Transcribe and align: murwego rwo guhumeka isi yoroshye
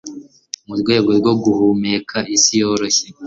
murwego 0.67 1.09
rwo 1.19 1.33
guhumeka 1.43 2.17
isi 2.35 2.53
yoroshye 2.61 3.05